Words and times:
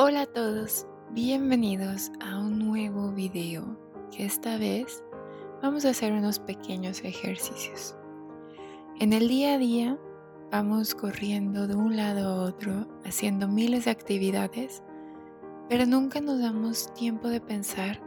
Hola 0.00 0.22
a 0.22 0.26
todos, 0.26 0.86
bienvenidos 1.10 2.12
a 2.20 2.38
un 2.38 2.56
nuevo 2.60 3.10
video 3.10 3.76
que 4.12 4.26
esta 4.26 4.56
vez 4.56 5.02
vamos 5.60 5.84
a 5.84 5.90
hacer 5.90 6.12
unos 6.12 6.38
pequeños 6.38 7.02
ejercicios. 7.02 7.96
En 9.00 9.12
el 9.12 9.26
día 9.26 9.54
a 9.54 9.58
día 9.58 9.98
vamos 10.52 10.94
corriendo 10.94 11.66
de 11.66 11.74
un 11.74 11.96
lado 11.96 12.28
a 12.28 12.44
otro 12.44 12.86
haciendo 13.04 13.48
miles 13.48 13.86
de 13.86 13.90
actividades, 13.90 14.84
pero 15.68 15.84
nunca 15.84 16.20
nos 16.20 16.38
damos 16.38 16.94
tiempo 16.94 17.26
de 17.26 17.40
pensar 17.40 18.00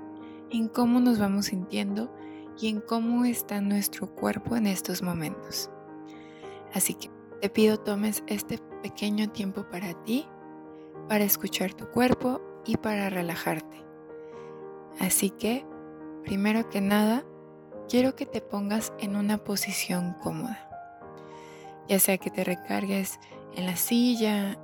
en 0.50 0.70
cómo 0.70 1.02
nos 1.02 1.20
vamos 1.20 1.48
sintiendo 1.48 2.10
y 2.58 2.70
en 2.70 2.80
cómo 2.80 3.26
está 3.26 3.60
nuestro 3.60 4.16
cuerpo 4.16 4.56
en 4.56 4.68
estos 4.68 5.02
momentos. 5.02 5.70
Así 6.74 6.94
que 6.94 7.10
te 7.42 7.50
pido 7.50 7.78
tomes 7.82 8.24
este 8.28 8.60
pequeño 8.82 9.30
tiempo 9.32 9.70
para 9.70 9.94
ti 10.06 10.26
para 11.08 11.24
escuchar 11.24 11.74
tu 11.74 11.90
cuerpo 11.90 12.42
y 12.66 12.78
para 12.78 13.10
relajarte. 13.10 13.84
Así 15.00 15.30
que, 15.30 15.66
primero 16.24 16.70
que 16.70 16.82
nada, 16.82 17.26
quiero 17.90 18.16
que 18.16 18.26
te 18.26 18.42
pongas 18.42 18.94
en 19.00 19.16
una 19.16 19.38
posición 19.38 20.16
cómoda. 20.22 20.68
Ya 21.88 22.00
sea 22.00 22.18
que 22.18 22.30
te 22.30 22.44
recargues 22.44 23.20
en 23.56 23.66
la 23.66 23.76
silla, 23.76 24.58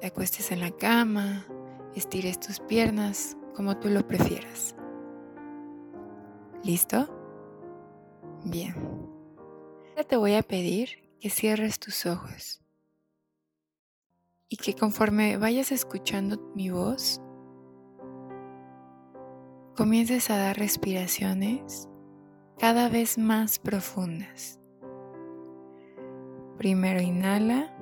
te 0.00 0.06
acuestes 0.06 0.52
en 0.52 0.60
la 0.60 0.70
cama, 0.70 1.46
estires 1.94 2.40
tus 2.40 2.60
piernas, 2.60 3.36
como 3.54 3.76
tú 3.76 3.88
lo 3.88 4.06
prefieras. 4.06 4.74
¿Listo? 6.62 7.08
Bien. 8.44 8.74
Ahora 9.90 10.04
te 10.04 10.16
voy 10.16 10.34
a 10.34 10.42
pedir 10.42 11.10
que 11.20 11.28
cierres 11.28 11.78
tus 11.78 12.06
ojos 12.06 12.59
y 14.52 14.56
que 14.56 14.74
conforme 14.74 15.36
vayas 15.38 15.70
escuchando 15.70 16.36
mi 16.56 16.70
voz, 16.70 17.22
comiences 19.76 20.28
a 20.28 20.36
dar 20.36 20.58
respiraciones 20.58 21.88
cada 22.58 22.88
vez 22.88 23.16
más 23.16 23.60
profundas. 23.60 24.58
Primero 26.58 27.00
inhala 27.00 27.72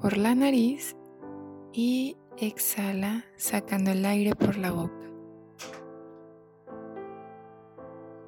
por 0.00 0.16
la 0.16 0.34
nariz 0.34 0.96
y 1.74 2.16
exhala 2.38 3.26
sacando 3.36 3.90
el 3.90 4.06
aire 4.06 4.34
por 4.34 4.56
la 4.56 4.72
boca. 4.72 4.94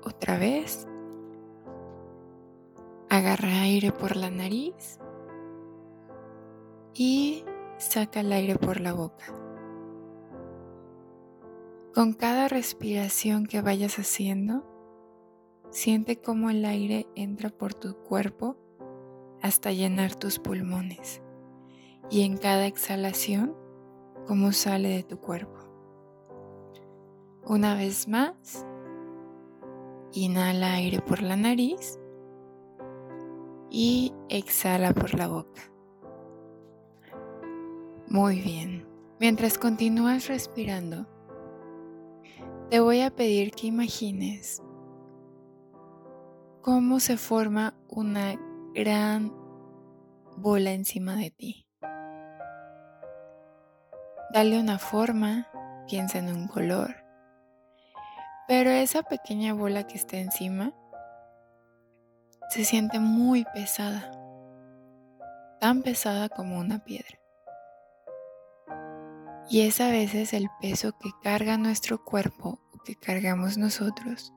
Otra 0.05 0.39
vez. 0.39 0.87
Agarra 3.09 3.63
aire 3.63 3.91
por 3.91 4.15
la 4.15 4.31
nariz 4.31 5.00
y 6.95 7.45
saca 7.79 8.21
el 8.21 8.33
aire 8.33 8.57
por 8.57 8.81
la 8.81 8.93
boca. 8.93 9.25
Con 11.95 12.13
cada 12.13 12.49
respiración 12.49 13.47
que 13.47 13.63
vayas 13.63 13.99
haciendo, 13.99 14.65
siente 15.71 16.21
cómo 16.21 16.51
el 16.51 16.65
aire 16.65 17.07
entra 17.15 17.51
por 17.51 17.75
tu 17.75 17.97
cuerpo 17.97 18.57
hasta 19.43 19.73
llenar 19.73 20.15
tus 20.15 20.39
pulmones 20.39 21.23
y 22.11 22.23
en 22.23 22.37
cada 22.37 22.67
exhalación 22.67 23.57
cómo 24.27 24.53
sale 24.53 24.89
de 24.91 25.03
tu 25.03 25.19
cuerpo. 25.19 25.59
Una 27.45 27.75
vez 27.75 28.07
más, 28.07 28.67
inhala 30.13 30.75
aire 30.75 31.01
por 31.01 31.23
la 31.23 31.37
nariz 31.37 31.99
y 33.71 34.13
exhala 34.29 34.93
por 34.93 35.15
la 35.15 35.29
boca. 35.29 35.63
Muy 38.11 38.41
bien. 38.41 38.89
Mientras 39.21 39.57
continúas 39.57 40.27
respirando, 40.27 41.07
te 42.69 42.81
voy 42.81 43.03
a 43.03 43.11
pedir 43.11 43.53
que 43.53 43.69
imagines 43.69 44.61
cómo 46.61 46.99
se 46.99 47.17
forma 47.17 47.75
una 47.89 48.35
gran 48.75 49.33
bola 50.37 50.73
encima 50.73 51.15
de 51.15 51.31
ti. 51.31 51.69
Dale 54.35 54.59
una 54.59 54.81
forma, 54.81 55.47
piensa 55.87 56.19
en 56.19 56.35
un 56.35 56.49
color, 56.49 56.97
pero 58.49 58.71
esa 58.71 59.05
pequeña 59.05 59.55
bola 59.55 59.87
que 59.87 59.95
está 59.95 60.17
encima 60.17 60.73
se 62.49 62.65
siente 62.65 62.99
muy 62.99 63.45
pesada, 63.55 64.11
tan 65.61 65.83
pesada 65.83 66.29
como 66.29 66.59
una 66.59 66.81
piedra. 66.81 67.20
Y 69.53 69.63
es 69.63 69.81
a 69.81 69.91
veces 69.91 70.33
el 70.33 70.49
peso 70.61 70.93
que 70.97 71.11
carga 71.25 71.59
nuestro 71.59 72.05
cuerpo 72.05 72.61
o 72.73 72.79
que 72.85 72.95
cargamos 72.95 73.59
nosotros 73.59 74.33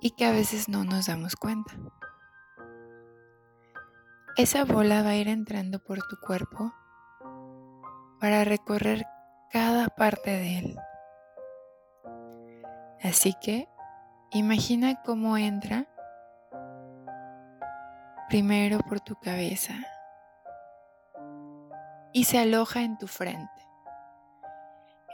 y 0.00 0.12
que 0.12 0.24
a 0.24 0.32
veces 0.32 0.66
no 0.66 0.82
nos 0.82 1.08
damos 1.08 1.36
cuenta. 1.36 1.74
Esa 4.38 4.64
bola 4.64 5.02
va 5.02 5.10
a 5.10 5.16
ir 5.16 5.28
entrando 5.28 5.78
por 5.78 5.98
tu 6.08 6.16
cuerpo 6.26 6.72
para 8.18 8.44
recorrer 8.44 9.04
cada 9.50 9.88
parte 9.88 10.30
de 10.30 10.58
él. 10.58 10.76
Así 13.02 13.34
que 13.42 13.68
imagina 14.30 15.02
cómo 15.02 15.36
entra 15.36 15.86
primero 18.30 18.78
por 18.78 19.00
tu 19.00 19.16
cabeza 19.16 19.74
y 22.14 22.24
se 22.24 22.38
aloja 22.38 22.80
en 22.80 22.96
tu 22.96 23.06
frente. 23.06 23.50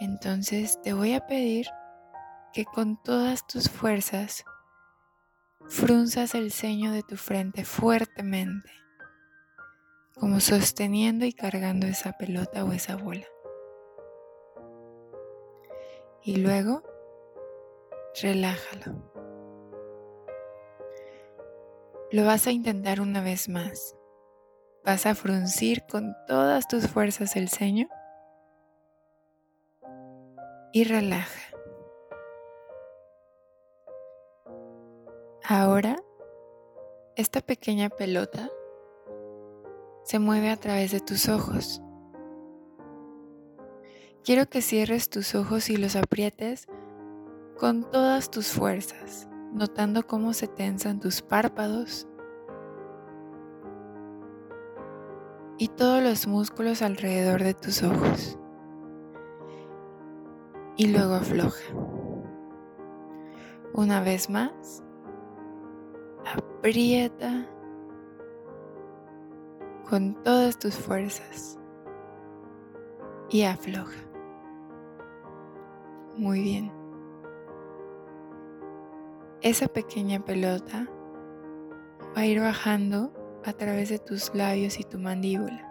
Entonces 0.00 0.80
te 0.80 0.94
voy 0.94 1.12
a 1.12 1.26
pedir 1.26 1.66
que 2.54 2.64
con 2.64 3.00
todas 3.02 3.46
tus 3.46 3.68
fuerzas 3.68 4.46
frunzas 5.68 6.34
el 6.34 6.50
ceño 6.50 6.90
de 6.90 7.02
tu 7.02 7.18
frente 7.18 7.66
fuertemente, 7.66 8.70
como 10.14 10.40
sosteniendo 10.40 11.26
y 11.26 11.34
cargando 11.34 11.86
esa 11.86 12.12
pelota 12.12 12.64
o 12.64 12.72
esa 12.72 12.96
bola. 12.96 13.26
Y 16.22 16.36
luego, 16.36 16.82
relájalo. 18.22 19.12
Lo 22.10 22.24
vas 22.24 22.46
a 22.46 22.52
intentar 22.52 23.02
una 23.02 23.20
vez 23.20 23.50
más. 23.50 23.94
Vas 24.82 25.04
a 25.04 25.14
fruncir 25.14 25.84
con 25.90 26.16
todas 26.26 26.66
tus 26.68 26.88
fuerzas 26.88 27.36
el 27.36 27.50
ceño 27.50 27.86
y 30.72 30.84
relaja. 30.84 31.56
Ahora, 35.42 35.96
esta 37.16 37.40
pequeña 37.40 37.88
pelota 37.88 38.50
se 40.04 40.18
mueve 40.18 40.50
a 40.50 40.56
través 40.56 40.92
de 40.92 41.00
tus 41.00 41.28
ojos. 41.28 41.82
Quiero 44.24 44.46
que 44.46 44.62
cierres 44.62 45.10
tus 45.10 45.34
ojos 45.34 45.70
y 45.70 45.76
los 45.76 45.96
aprietes 45.96 46.66
con 47.58 47.90
todas 47.90 48.30
tus 48.30 48.48
fuerzas, 48.48 49.28
notando 49.52 50.06
cómo 50.06 50.32
se 50.34 50.46
tensan 50.46 51.00
tus 51.00 51.20
párpados 51.22 52.06
y 55.58 55.68
todos 55.68 56.02
los 56.02 56.26
músculos 56.26 56.80
alrededor 56.80 57.42
de 57.42 57.54
tus 57.54 57.82
ojos 57.82 58.39
y 60.80 60.86
luego 60.86 61.12
afloja. 61.12 61.60
Una 63.74 64.00
vez 64.00 64.30
más, 64.30 64.82
aprieta 66.24 67.46
con 69.90 70.14
todas 70.22 70.58
tus 70.58 70.74
fuerzas 70.74 71.58
y 73.28 73.42
afloja. 73.42 73.98
Muy 76.16 76.40
bien. 76.40 76.72
Esa 79.42 79.68
pequeña 79.68 80.24
pelota 80.24 80.88
va 82.16 82.22
a 82.22 82.26
ir 82.26 82.40
bajando 82.40 83.12
a 83.44 83.52
través 83.52 83.90
de 83.90 83.98
tus 83.98 84.34
labios 84.34 84.80
y 84.80 84.84
tu 84.84 84.98
mandíbula, 84.98 85.62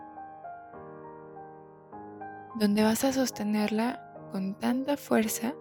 donde 2.59 2.83
vas 2.83 3.03
a 3.05 3.11
sostenerla 3.11 4.05
con 4.31 4.57
tanta 4.57 4.97
fuerza 4.97 5.55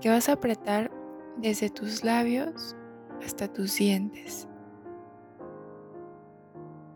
que 0.00 0.08
vas 0.08 0.28
a 0.28 0.32
apretar 0.32 0.90
desde 1.36 1.70
tus 1.70 2.04
labios 2.04 2.76
hasta 3.24 3.52
tus 3.52 3.76
dientes. 3.76 4.48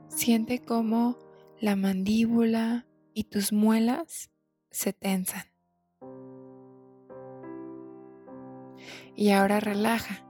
Siente 0.09 0.61
cómo 0.61 1.17
la 1.61 1.77
mandíbula 1.77 2.87
y 3.15 3.25
tus 3.25 3.53
muelas 3.53 4.31
se 4.71 4.93
tensan. 4.93 5.45
Y 9.15 9.31
ahora 9.31 9.61
relaja, 9.61 10.25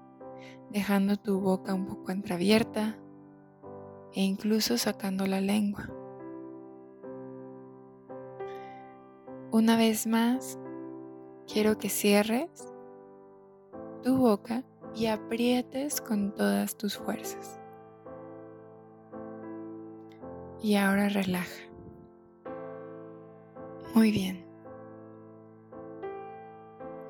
dejando 0.70 1.16
tu 1.16 1.40
boca 1.40 1.74
un 1.74 1.86
poco 1.86 2.10
entreabierta 2.10 2.98
e 4.12 4.22
incluso 4.22 4.76
sacando 4.78 5.26
la 5.26 5.40
lengua. 5.40 6.01
Una 9.52 9.76
vez 9.76 10.06
más, 10.06 10.58
quiero 11.46 11.76
que 11.76 11.90
cierres 11.90 12.48
tu 14.02 14.16
boca 14.16 14.64
y 14.94 15.08
aprietes 15.08 16.00
con 16.00 16.34
todas 16.34 16.74
tus 16.78 16.96
fuerzas. 16.96 17.60
Y 20.62 20.76
ahora 20.76 21.10
relaja. 21.10 21.68
Muy 23.94 24.10
bien. 24.10 24.46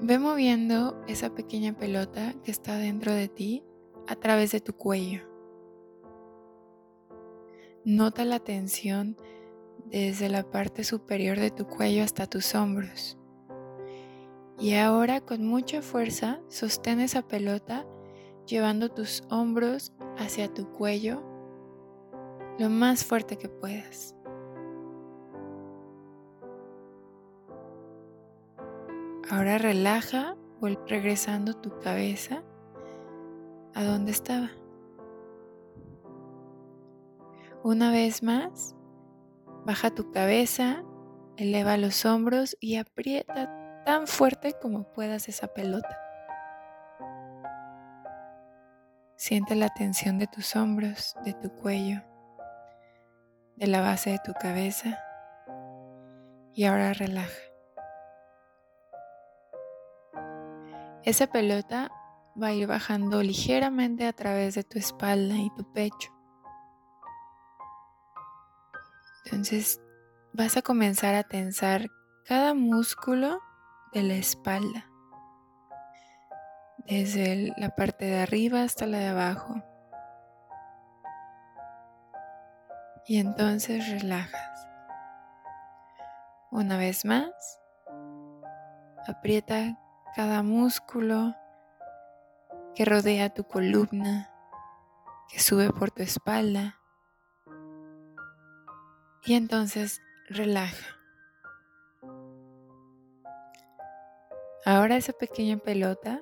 Ve 0.01 0.19
moviendo 0.19 1.01
esa 1.07 1.33
pequeña 1.33 1.75
pelota 1.75 2.35
que 2.43 2.51
está 2.51 2.77
dentro 2.77 3.13
de 3.13 3.29
ti 3.29 3.63
a 4.09 4.17
través 4.17 4.51
de 4.51 4.61
tu 4.61 4.73
cuello. 4.73 5.21
Nota 7.85 8.25
la 8.25 8.41
tensión 8.41 9.17
desde 10.01 10.29
la 10.29 10.43
parte 10.43 10.85
superior 10.85 11.39
de 11.39 11.51
tu 11.51 11.67
cuello 11.67 12.03
hasta 12.03 12.27
tus 12.27 12.55
hombros. 12.55 13.19
Y 14.59 14.75
ahora 14.75 15.21
con 15.21 15.47
mucha 15.47 15.83
fuerza 15.83 16.41
sostén 16.49 17.01
esa 17.01 17.23
pelota 17.23 17.87
llevando 18.47 18.89
tus 18.89 19.23
hombros 19.31 19.93
hacia 20.19 20.53
tu 20.53 20.71
cuello 20.71 21.23
lo 22.59 22.69
más 22.69 23.05
fuerte 23.05 23.37
que 23.37 23.49
puedas. 23.49 24.15
Ahora 29.31 29.59
relaja, 29.59 30.37
regresando 30.87 31.55
tu 31.55 31.79
cabeza 31.79 32.43
a 33.75 33.83
donde 33.83 34.13
estaba. 34.13 34.51
Una 37.65 37.91
vez 37.91 38.23
más, 38.23 38.77
baja 39.65 39.91
tu 39.91 40.11
cabeza, 40.11 40.83
eleva 41.37 41.77
los 41.77 42.05
hombros 42.05 42.57
y 42.61 42.77
aprieta 42.77 43.83
tan 43.85 44.07
fuerte 44.07 44.55
como 44.61 44.85
puedas 44.93 45.29
esa 45.29 45.49
pelota. 45.49 45.99
Siente 49.17 49.55
la 49.55 49.69
tensión 49.69 50.19
de 50.19 50.27
tus 50.27 50.57
hombros, 50.57 51.15
de 51.25 51.33
tu 51.35 51.51
cuello, 51.51 52.03
de 53.57 53.67
la 53.67 53.81
base 53.81 54.11
de 54.11 54.19
tu 54.25 54.33
cabeza 54.35 54.99
y 56.55 56.65
ahora 56.65 56.93
relaja. 56.93 57.41
Esa 61.05 61.27
pelota 61.27 61.91
va 62.41 62.49
a 62.49 62.53
ir 62.53 62.67
bajando 62.67 63.23
ligeramente 63.23 64.07
a 64.07 64.13
través 64.13 64.55
de 64.55 64.63
tu 64.63 64.79
espalda 64.79 65.35
y 65.37 65.51
tu 65.57 65.73
pecho. 65.73 66.12
Entonces 69.25 69.81
vas 70.33 70.57
a 70.57 70.63
comenzar 70.63 71.15
a 71.15 71.23
tensar 71.23 71.91
cada 72.25 72.55
músculo 72.55 73.41
de 73.93 74.03
la 74.03 74.15
espalda, 74.15 74.87
desde 76.87 77.53
la 77.57 77.71
parte 77.71 78.07
de 78.07 78.21
arriba 78.21 78.63
hasta 78.63 78.87
la 78.87 78.99
de 78.99 79.09
abajo. 79.09 79.63
Y 83.07 83.19
entonces 83.19 83.89
relajas. 83.91 84.67
Una 86.51 86.77
vez 86.77 87.05
más, 87.05 87.31
aprieta 89.07 89.79
cada 90.15 90.43
músculo 90.43 91.35
que 92.75 92.85
rodea 92.85 93.31
tu 93.31 93.45
columna, 93.45 94.31
que 95.29 95.41
sube 95.41 95.71
por 95.71 95.91
tu 95.91 96.03
espalda. 96.03 96.82
Y 99.25 99.35
entonces 99.35 100.03
relaja. 100.29 100.99
Ahora 104.65 104.97
esa 104.97 105.13
pequeña 105.13 105.59
pelota 105.59 106.21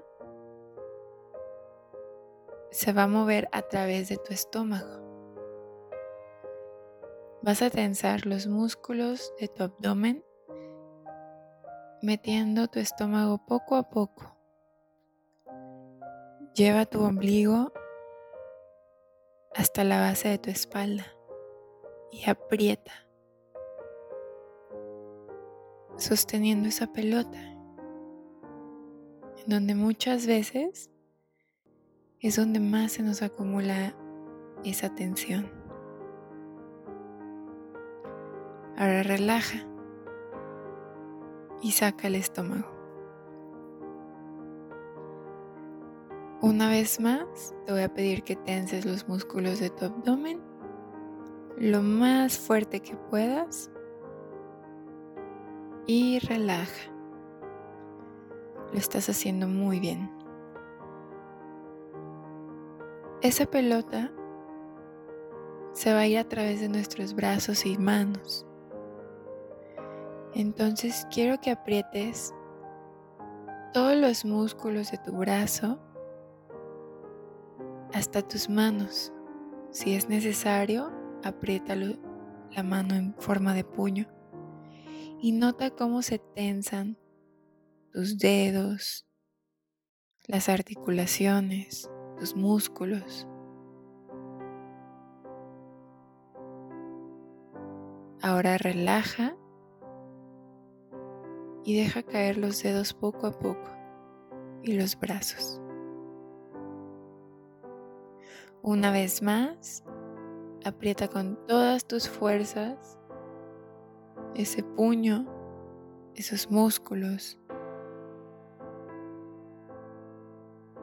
se 2.70 2.92
va 2.92 3.04
a 3.04 3.08
mover 3.08 3.48
a 3.52 3.62
través 3.62 4.10
de 4.10 4.18
tu 4.18 4.34
estómago. 4.34 5.00
Vas 7.40 7.62
a 7.62 7.70
tensar 7.70 8.26
los 8.26 8.46
músculos 8.46 9.32
de 9.40 9.48
tu 9.48 9.62
abdomen 9.62 10.22
metiendo 12.02 12.68
tu 12.68 12.80
estómago 12.80 13.46
poco 13.46 13.76
a 13.76 13.88
poco. 13.88 14.36
Lleva 16.54 16.84
tu 16.84 17.02
ombligo 17.02 17.72
hasta 19.54 19.84
la 19.84 20.00
base 20.00 20.28
de 20.28 20.38
tu 20.38 20.50
espalda 20.50 21.06
y 22.12 22.28
aprieta, 22.28 22.92
sosteniendo 25.96 26.68
esa 26.68 26.92
pelota, 26.92 27.40
en 29.38 29.46
donde 29.46 29.74
muchas 29.74 30.26
veces 30.26 30.90
es 32.20 32.36
donde 32.36 32.60
más 32.60 32.92
se 32.92 33.02
nos 33.02 33.22
acumula 33.22 33.94
esa 34.64 34.94
tensión. 34.94 35.50
Ahora 38.76 39.02
relaja 39.02 39.66
y 41.62 41.72
saca 41.72 42.08
el 42.08 42.14
estómago. 42.14 42.80
Una 46.42 46.70
vez 46.70 46.98
más, 47.00 47.54
te 47.66 47.72
voy 47.72 47.82
a 47.82 47.92
pedir 47.92 48.22
que 48.22 48.36
tenses 48.36 48.86
los 48.86 49.06
músculos 49.06 49.60
de 49.60 49.68
tu 49.68 49.84
abdomen 49.84 50.49
lo 51.60 51.82
más 51.82 52.38
fuerte 52.38 52.80
que 52.80 52.96
puedas 52.96 53.70
y 55.86 56.18
relaja. 56.20 56.90
Lo 58.72 58.78
estás 58.78 59.10
haciendo 59.10 59.46
muy 59.46 59.78
bien. 59.78 60.10
Esa 63.20 63.44
pelota 63.44 64.10
se 65.74 65.92
va 65.92 66.00
a 66.00 66.06
ir 66.06 66.18
a 66.18 66.24
través 66.24 66.62
de 66.62 66.70
nuestros 66.70 67.14
brazos 67.14 67.66
y 67.66 67.76
manos. 67.76 68.46
Entonces 70.32 71.06
quiero 71.12 71.38
que 71.42 71.50
aprietes 71.50 72.34
todos 73.74 73.96
los 73.96 74.24
músculos 74.24 74.90
de 74.92 74.98
tu 74.98 75.12
brazo 75.12 75.78
hasta 77.92 78.22
tus 78.22 78.48
manos. 78.48 79.12
Si 79.70 79.94
es 79.94 80.08
necesario, 80.08 80.99
apriétalo 81.22 81.98
la 82.50 82.62
mano 82.62 82.94
en 82.94 83.14
forma 83.14 83.54
de 83.54 83.64
puño 83.64 84.06
y 85.20 85.32
nota 85.32 85.70
cómo 85.70 86.02
se 86.02 86.18
tensan 86.18 86.98
tus 87.92 88.18
dedos, 88.18 89.06
las 90.26 90.48
articulaciones, 90.48 91.90
tus 92.18 92.34
músculos. 92.34 93.26
Ahora 98.22 98.58
relaja 98.58 99.36
y 101.64 101.76
deja 101.76 102.02
caer 102.02 102.36
los 102.38 102.62
dedos 102.62 102.94
poco 102.94 103.26
a 103.26 103.32
poco 103.32 103.70
y 104.62 104.72
los 104.72 104.98
brazos. 104.98 105.60
Una 108.62 108.90
vez 108.90 109.22
más, 109.22 109.84
aprieta 110.64 111.08
con 111.08 111.36
todas 111.46 111.86
tus 111.86 112.08
fuerzas 112.08 112.98
ese 114.34 114.62
puño, 114.62 115.26
esos 116.14 116.50
músculos. 116.50 117.38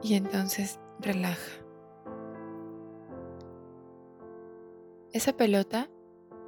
Y 0.02 0.14
entonces 0.14 0.78
relaja. 1.00 1.64
Esa 5.12 5.32
pelota 5.32 5.88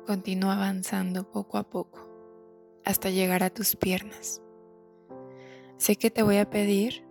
continúa 0.06 0.54
avanzando 0.54 1.28
poco 1.30 1.58
a 1.58 1.64
poco 1.64 2.06
hasta 2.84 3.10
llegar 3.10 3.42
a 3.42 3.50
tus 3.50 3.76
piernas. 3.76 4.42
Sé 5.76 5.96
que 5.96 6.10
te 6.10 6.22
voy 6.22 6.36
a 6.36 6.48
pedir 6.48 7.04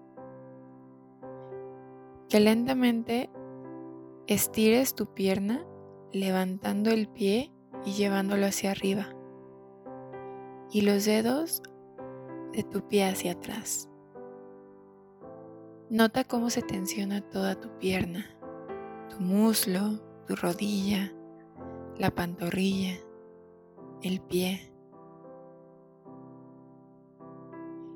que 2.29 2.39
lentamente 2.39 3.29
estires 4.27 4.93
tu 4.93 5.07
pierna 5.07 5.65
levantando 6.12 6.92
el 6.92 7.08
pie 7.08 7.51
y 7.86 7.94
llevándolo 7.94 8.46
hacia 8.46 8.72
arriba 8.72 9.10
y 10.72 10.82
los 10.82 11.06
dedos 11.06 11.62
de 12.54 12.63
tu 12.63 12.88
pie 12.88 13.06
hacia 13.06 13.34
atrás. 13.34 13.89
Nota 15.89 16.24
cómo 16.24 16.50
se 16.50 16.62
tensiona 16.62 17.22
toda 17.22 17.60
tu 17.60 17.70
pierna, 17.80 18.25
tu 19.10 19.20
muslo, 19.20 20.00
tu 20.28 20.36
rodilla, 20.36 21.12
la 21.98 22.12
pantorrilla, 22.12 23.00
el 24.04 24.22
pie. 24.22 24.72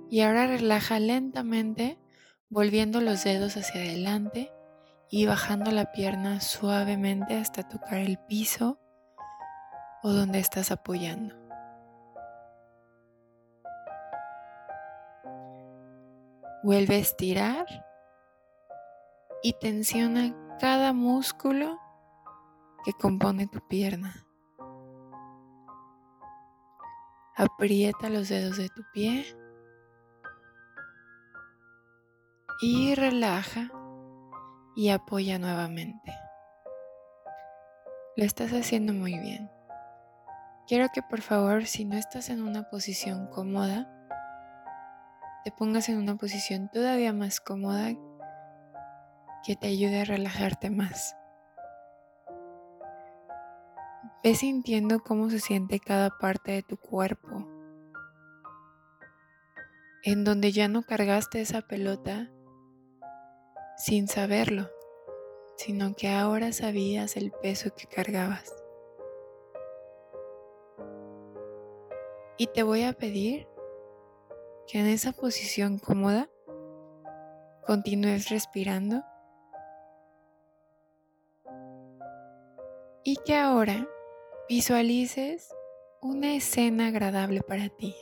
Y 0.10 0.22
ahora 0.22 0.48
relaja 0.48 1.00
lentamente, 1.00 2.00
volviendo 2.50 3.02
los 3.02 3.24
dedos 3.24 3.58
hacia 3.58 3.82
adelante 3.82 4.52
y 5.16 5.28
bajando 5.28 5.70
la 5.70 5.92
pierna 5.92 6.42
suavemente 6.42 7.38
hasta 7.38 7.68
tocar 7.68 8.00
el 8.00 8.18
piso 8.18 8.80
o 10.02 10.12
donde 10.12 10.40
estás 10.40 10.72
apoyando. 10.72 11.36
Vuelve 16.64 16.96
a 16.96 16.98
estirar 16.98 17.68
y 19.44 19.54
tensiona 19.60 20.36
cada 20.60 20.94
músculo 20.94 21.80
que 22.84 22.94
compone 22.94 23.46
tu 23.46 23.60
pierna. 23.68 24.26
Aprieta 27.36 28.10
los 28.10 28.30
dedos 28.30 28.58
de 28.58 28.70
tu 28.70 28.82
pie 28.92 29.38
y 32.64 32.96
relaja 32.96 33.70
y 34.76 34.90
apoya 34.90 35.40
nuevamente. 35.40 36.12
Lo 38.16 38.24
estás 38.26 38.52
haciendo 38.52 38.94
muy 38.94 39.18
bien. 39.18 39.50
Quiero 40.68 40.88
que 40.94 41.02
por 41.02 41.22
favor, 41.22 41.66
si 41.66 41.84
no 41.86 41.98
estás 41.98 42.30
en 42.30 42.42
una 42.42 42.70
posición 42.70 43.28
cómoda, 43.28 43.90
te 45.44 45.52
pongas 45.52 45.90
en 45.90 45.98
una 45.98 46.16
posición 46.16 46.70
todavía 46.72 47.12
más 47.12 47.42
cómoda 47.42 47.94
que 49.46 49.56
te 49.56 49.68
ayude 49.68 50.02
a 50.02 50.06
relajarte 50.06 50.70
más. 50.70 51.16
Ve 54.24 54.36
sintiendo 54.36 55.02
cómo 55.02 55.30
se 55.30 55.40
siente 55.40 55.82
cada 55.82 56.10
parte 56.12 56.54
de 56.54 56.64
tu 56.64 56.78
cuerpo. 56.78 57.46
En 60.04 60.24
donde 60.24 60.54
ya 60.54 60.70
no 60.70 60.84
cargaste 60.84 61.42
esa 61.42 61.62
pelota 61.62 62.30
sin 63.78 64.08
saberlo, 64.08 64.70
sino 65.58 65.96
que 65.96 66.10
ahora 66.10 66.52
sabías 66.52 67.18
el 67.18 67.32
peso 67.32 67.74
que 67.76 67.88
cargabas. 67.88 68.54
Y 72.38 72.48
te 72.48 72.64
voy 72.64 72.84
a 72.84 72.94
pedir 72.94 73.48
que 74.68 74.80
en 74.80 74.88
esa 74.88 75.12
posición 75.12 75.78
cómoda 75.78 76.30
continúes 77.66 78.30
respirando 78.30 79.04
y 83.04 83.18
que 83.18 83.36
ahora 83.36 83.88
visualices 84.50 85.54
una 86.02 86.34
escena 86.36 86.88
agradable 86.88 87.42
para 87.42 87.70
ti. 87.70 87.96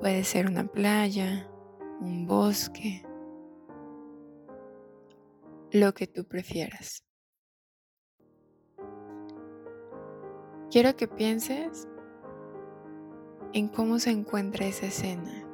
Puede 0.00 0.24
ser 0.24 0.46
una 0.46 0.66
playa, 0.66 1.49
un 2.00 2.26
bosque, 2.26 3.04
lo 5.72 5.92
que 5.92 6.06
tú 6.06 6.24
prefieras. 6.24 7.04
Quiero 10.70 10.96
que 10.96 11.08
pienses 11.08 11.86
en 13.52 13.68
cómo 13.68 13.98
se 13.98 14.10
encuentra 14.10 14.66
esa 14.66 14.86
escena. 14.86 15.46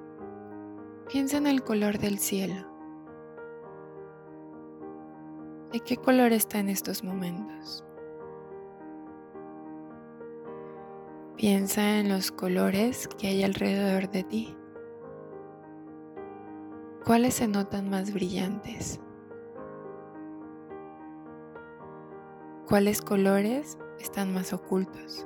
Piensa 1.09 1.39
en 1.39 1.47
el 1.47 1.63
color 1.63 1.99
del 1.99 2.19
cielo. 2.19 2.67
¿De 5.73 5.81
qué 5.81 5.97
color 5.97 6.33
está 6.33 6.59
en 6.59 6.69
estos 6.69 7.03
momentos? 7.03 7.85
Piensa 11.37 11.99
en 11.99 12.09
los 12.09 12.31
colores 12.31 13.09
que 13.19 13.29
hay 13.29 13.43
alrededor 13.43 14.11
de 14.11 14.25
ti. 14.25 14.57
¿Cuáles 17.07 17.35
se 17.35 17.47
notan 17.47 17.89
más 17.89 18.13
brillantes? 18.13 18.99
¿Cuáles 22.67 23.01
colores 23.01 23.79
están 24.01 24.35
más 24.35 24.53
ocultos? 24.53 25.25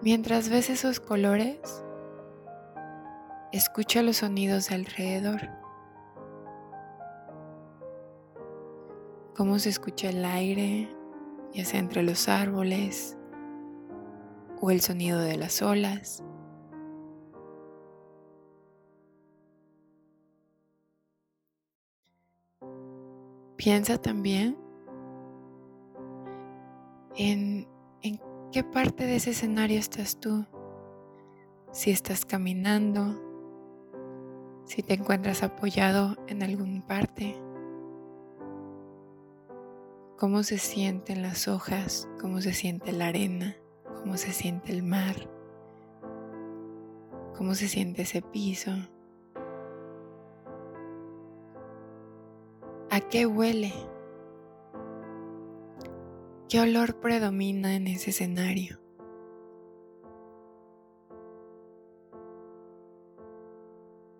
Mientras 0.00 0.48
ves 0.48 0.70
esos 0.70 1.00
colores, 1.00 1.84
escucha 3.52 4.00
los 4.00 4.16
sonidos 4.16 4.70
de 4.70 4.76
alrededor. 4.76 5.40
Cómo 9.36 9.58
se 9.58 9.68
escucha 9.68 10.08
el 10.08 10.24
aire, 10.24 10.88
ya 11.52 11.66
sea 11.66 11.78
entre 11.78 12.02
los 12.02 12.26
árboles 12.30 13.18
o 14.62 14.70
el 14.70 14.80
sonido 14.80 15.20
de 15.20 15.36
las 15.36 15.60
olas. 15.60 16.24
Piensa 23.62 23.96
también 23.96 24.58
en, 27.14 27.68
en 28.02 28.20
qué 28.50 28.64
parte 28.64 29.06
de 29.06 29.14
ese 29.14 29.30
escenario 29.30 29.78
estás 29.78 30.18
tú. 30.18 30.44
Si 31.70 31.92
estás 31.92 32.24
caminando, 32.24 33.22
si 34.64 34.82
te 34.82 34.94
encuentras 34.94 35.44
apoyado 35.44 36.16
en 36.26 36.42
alguna 36.42 36.84
parte. 36.84 37.40
Cómo 40.18 40.42
se 40.42 40.58
sienten 40.58 41.22
las 41.22 41.46
hojas, 41.46 42.08
cómo 42.20 42.40
se 42.40 42.54
siente 42.54 42.90
la 42.90 43.06
arena, 43.06 43.54
cómo 44.00 44.16
se 44.16 44.32
siente 44.32 44.72
el 44.72 44.82
mar, 44.82 45.30
cómo 47.36 47.54
se 47.54 47.68
siente 47.68 48.02
ese 48.02 48.22
piso. 48.22 48.72
¿A 52.92 53.00
qué 53.00 53.24
huele? 53.24 53.72
¿Qué 56.46 56.60
olor 56.60 57.00
predomina 57.00 57.74
en 57.74 57.86
ese 57.86 58.10
escenario? 58.10 58.78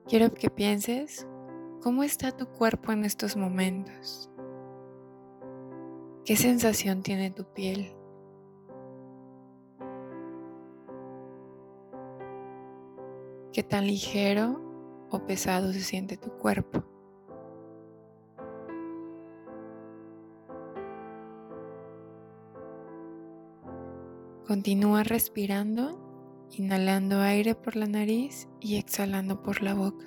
Quiero 0.09 0.33
que 0.33 0.49
pienses 0.49 1.29
cómo 1.83 2.02
está 2.02 2.35
tu 2.35 2.47
cuerpo 2.47 2.93
en 2.93 3.05
estos 3.05 3.37
momentos. 3.37 4.31
¿Qué 6.25 6.37
sensación 6.37 7.02
tiene 7.02 7.31
tu 7.31 7.45
piel? 7.52 7.95
¿Qué 13.52 13.62
tan 13.62 13.87
ligero 13.87 14.62
o 15.11 15.26
pesado 15.26 15.75
se 15.75 15.81
siente 15.81 16.17
tu 16.17 16.31
cuerpo? 16.38 16.92
Continúa 24.53 25.03
respirando, 25.03 25.99
inhalando 26.51 27.23
aire 27.23 27.55
por 27.55 27.75
la 27.75 27.87
nariz 27.87 28.49
y 28.61 28.77
exhalando 28.77 29.43
por 29.43 29.63
la 29.63 29.73
boca. 29.73 30.05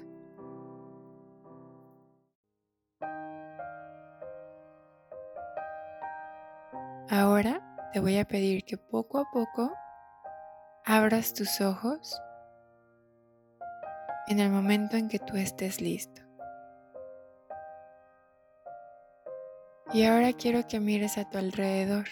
Ahora 7.09 7.59
te 7.91 7.99
voy 7.99 8.19
a 8.19 8.25
pedir 8.25 8.63
que 8.65 8.77
poco 8.77 9.17
a 9.17 9.25
poco 9.33 9.73
abras 10.85 11.33
tus 11.33 11.59
ojos 11.59 12.21
en 14.27 14.39
el 14.39 14.51
momento 14.51 14.95
en 14.95 15.09
que 15.09 15.17
tú 15.17 15.37
estés 15.37 15.81
listo. 15.81 16.21
Y 19.91 20.03
ahora 20.03 20.33
quiero 20.33 20.67
que 20.67 20.79
mires 20.79 21.17
a 21.17 21.27
tu 21.27 21.39
alrededor. 21.39 22.05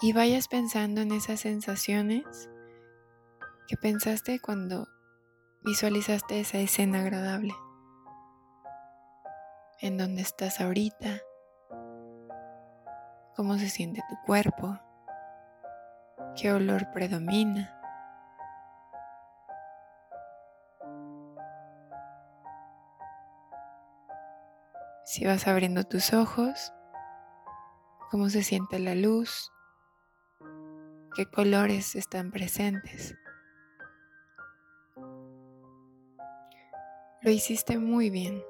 Y 0.00 0.12
vayas 0.12 0.48
pensando 0.48 1.00
en 1.00 1.12
esas 1.12 1.40
sensaciones 1.40 2.50
que 3.66 3.76
pensaste 3.76 4.40
cuando 4.40 4.86
visualizaste 5.62 6.38
esa 6.40 6.58
escena 6.58 7.00
agradable. 7.00 7.54
En 9.80 9.96
dónde 9.96 10.22
estás 10.22 10.60
ahorita, 10.60 11.20
cómo 13.36 13.56
se 13.58 13.68
siente 13.68 14.02
tu 14.08 14.16
cuerpo, 14.26 14.78
qué 16.36 16.52
olor 16.52 16.90
predomina. 16.92 17.72
Si 25.04 25.24
vas 25.24 25.46
abriendo 25.46 25.84
tus 25.84 26.12
ojos, 26.12 26.72
cómo 28.10 28.28
se 28.28 28.42
siente 28.42 28.78
la 28.78 28.94
luz, 28.94 29.50
qué 31.16 31.24
colores 31.24 31.96
están 31.96 32.30
presentes. 32.30 33.14
Lo 37.22 37.30
hiciste 37.30 37.78
muy 37.78 38.10
bien. 38.10 38.44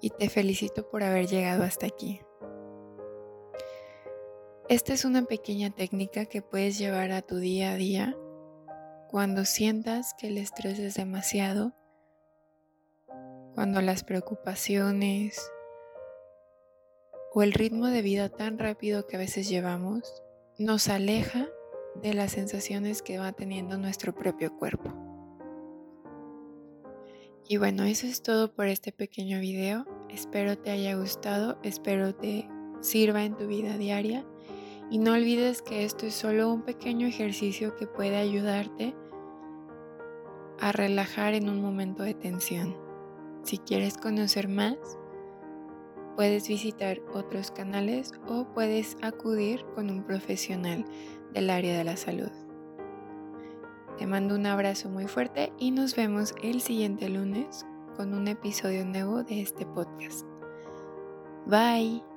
Y 0.00 0.10
te 0.10 0.28
felicito 0.28 0.90
por 0.90 1.04
haber 1.04 1.28
llegado 1.28 1.62
hasta 1.62 1.86
aquí. 1.86 2.20
Esta 4.68 4.94
es 4.94 5.04
una 5.04 5.22
pequeña 5.22 5.70
técnica 5.70 6.26
que 6.26 6.42
puedes 6.42 6.76
llevar 6.76 7.12
a 7.12 7.22
tu 7.22 7.36
día 7.36 7.70
a 7.70 7.76
día 7.76 8.16
cuando 9.10 9.44
sientas 9.44 10.14
que 10.18 10.26
el 10.26 10.38
estrés 10.38 10.80
es 10.80 10.94
demasiado, 10.94 11.72
cuando 13.54 13.80
las 13.80 14.02
preocupaciones 14.02 15.51
o 17.34 17.42
el 17.42 17.52
ritmo 17.52 17.86
de 17.86 18.02
vida 18.02 18.28
tan 18.28 18.58
rápido 18.58 19.06
que 19.06 19.16
a 19.16 19.18
veces 19.18 19.48
llevamos 19.48 20.22
nos 20.58 20.88
aleja 20.88 21.48
de 22.02 22.14
las 22.14 22.32
sensaciones 22.32 23.02
que 23.02 23.18
va 23.18 23.32
teniendo 23.32 23.78
nuestro 23.78 24.14
propio 24.14 24.56
cuerpo. 24.56 24.92
Y 27.48 27.56
bueno, 27.56 27.84
eso 27.84 28.06
es 28.06 28.22
todo 28.22 28.54
por 28.54 28.66
este 28.66 28.92
pequeño 28.92 29.40
video. 29.40 29.86
Espero 30.08 30.56
te 30.56 30.70
haya 30.70 30.94
gustado, 30.94 31.58
espero 31.62 32.14
te 32.14 32.48
sirva 32.80 33.24
en 33.24 33.36
tu 33.36 33.46
vida 33.46 33.76
diaria 33.76 34.24
y 34.90 34.98
no 34.98 35.14
olvides 35.14 35.62
que 35.62 35.84
esto 35.84 36.06
es 36.06 36.14
solo 36.14 36.52
un 36.52 36.62
pequeño 36.62 37.06
ejercicio 37.06 37.74
que 37.76 37.86
puede 37.86 38.16
ayudarte 38.16 38.94
a 40.60 40.70
relajar 40.70 41.34
en 41.34 41.48
un 41.48 41.60
momento 41.60 42.02
de 42.02 42.14
tensión. 42.14 42.76
Si 43.42 43.58
quieres 43.58 43.96
conocer 43.96 44.48
más, 44.48 44.76
puedes 46.16 46.48
visitar 46.48 47.00
otros 47.12 47.50
canales 47.50 48.12
o 48.28 48.44
puedes 48.44 48.96
acudir 49.02 49.64
con 49.74 49.90
un 49.90 50.02
profesional 50.02 50.84
del 51.32 51.50
área 51.50 51.76
de 51.76 51.84
la 51.84 51.96
salud. 51.96 52.30
Te 53.98 54.06
mando 54.06 54.34
un 54.34 54.46
abrazo 54.46 54.88
muy 54.88 55.06
fuerte 55.06 55.52
y 55.58 55.70
nos 55.70 55.94
vemos 55.94 56.34
el 56.42 56.60
siguiente 56.60 57.08
lunes 57.08 57.66
con 57.96 58.14
un 58.14 58.28
episodio 58.28 58.84
nuevo 58.84 59.22
de 59.22 59.42
este 59.42 59.66
podcast. 59.66 60.26
Bye. 61.46 62.11